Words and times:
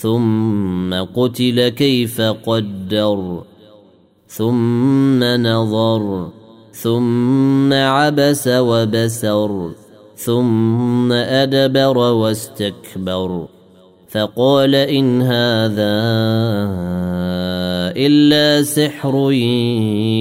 ثم 0.00 0.94
قتل 0.94 1.68
كيف 1.68 2.20
قدر 2.20 3.42
ثم 4.28 5.24
نظر 5.24 6.28
ثم 6.72 7.72
عبس 7.72 8.48
وبسر 8.48 9.70
ثم 10.16 11.12
أدبر 11.12 11.98
واستكبر. 11.98 13.46
فقال 14.08 14.74
إن 14.74 15.22
هذا 15.22 15.98
إلا 17.96 18.62
سحر 18.62 19.32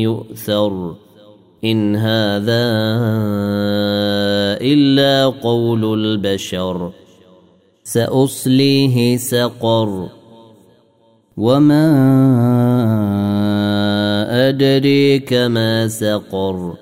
يؤثر 0.02 0.96
إن 1.64 1.96
هذا 1.96 2.66
إلا 4.62 5.26
قول 5.26 5.84
البشر. 5.94 6.92
سأصليه 7.88 9.18
سقر. 9.18 10.10
وما 11.38 11.90
أدريك 14.50 15.34
ما 15.34 15.88
سقر. 15.88 16.74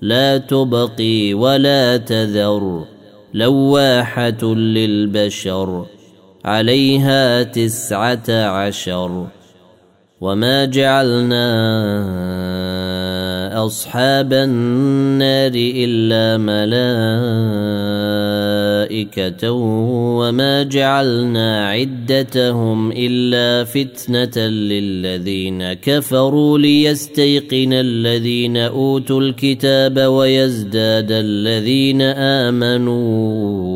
لا 0.00 0.38
تبقي 0.38 1.34
ولا 1.34 1.96
تذر. 1.96 2.84
لواحة 3.34 4.44
للبشر. 4.44 5.86
عليها 6.44 7.42
تسعة 7.42 8.30
عشر. 8.30 9.26
وما 10.20 10.64
جعلنا 10.64 11.46
أصحاب 13.56 14.32
النار 14.32 15.52
إلا 15.54 16.38
ملائكة 18.86 19.50
وما 20.20 20.62
جعلنا 20.62 21.68
عدتهم 21.68 22.92
إلا 22.92 23.64
فتنة 23.64 24.46
للذين 24.46 25.72
كفروا 25.72 26.58
ليستيقن 26.58 27.72
الذين 27.72 28.56
أوتوا 28.56 29.20
الكتاب 29.20 29.98
ويزداد 29.98 31.08
الذين 31.10 32.02
آمنوا. 32.02 33.75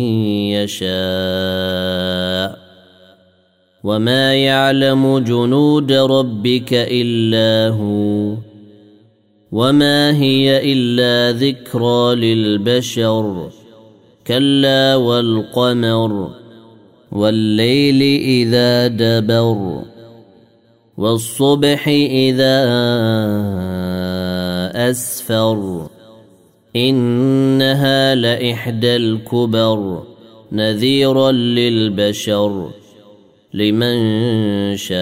يشاء 0.63 2.61
وما 3.83 4.35
يعلم 4.35 5.19
جنود 5.19 5.91
ربك 5.91 6.69
إلا 6.73 7.75
هو 7.75 8.35
وما 9.51 10.17
هي 10.17 10.73
إلا 10.73 11.37
ذكرى 11.39 12.15
للبشر 12.15 13.49
كلا 14.27 14.95
والقمر 14.95 16.31
والليل 17.11 18.01
إذا 18.21 18.87
دبر 18.87 19.81
والصبح 20.97 21.87
إذا 21.87 22.61
أسفر 24.89 25.87
إنها 26.75 28.15
لإحدى 28.15 28.95
الكبر 28.95 30.10
نذيرا 30.51 31.31
للبشر 31.31 32.69
لمن 33.53 33.97
شاء 34.77 34.97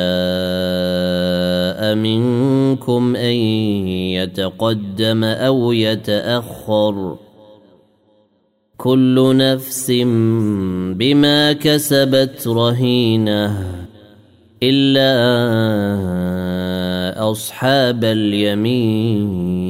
منكم 1.96 3.16
أن 3.16 3.36
يتقدم 4.18 5.24
أو 5.24 5.72
يتأخر 5.72 7.18
كل 8.78 9.38
نفس 9.38 9.92
بما 10.96 11.54
كسبت 11.54 12.48
رهينة 12.48 13.66
إلا 14.64 15.10
أصحاب 17.32 18.04
اليمين 18.04 19.70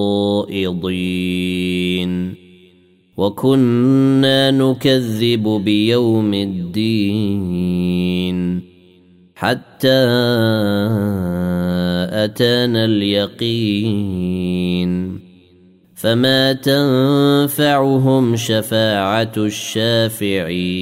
الخائضين 0.49 2.33
وكنا 3.17 4.51
نكذب 4.51 5.61
بيوم 5.65 6.33
الدين. 6.33 7.91
حتى 9.35 10.05
أتانا 12.11 12.85
اليقين. 12.85 14.31
فما 15.95 16.53
تنفعهم 16.53 18.35
شفاعة 18.35 19.31
الشافعين. 19.37 20.81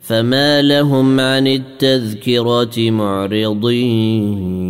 فما 0.00 0.62
لهم 0.62 1.20
عن 1.20 1.46
التذكرة 1.46 2.90
معرضين. 2.90 4.69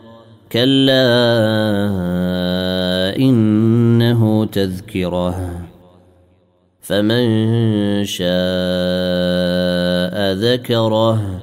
كلا 0.51 1.05
إنه 3.15 4.45
تذكرة. 4.45 5.51
فمن 6.81 7.25
شاء 8.05 8.31
ذكره 10.33 11.41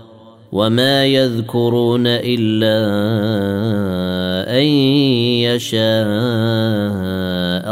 وما 0.53 1.05
يذكرون 1.05 2.07
إلا 2.07 2.79
أن 4.59 4.65
يشاء 5.45 5.79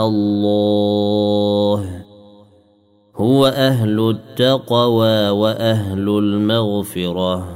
الله. 0.08 2.02
هو 3.16 3.46
أهل 3.46 4.10
التقوى 4.10 5.28
وأهل 5.28 6.08
المغفرة. 6.08 7.56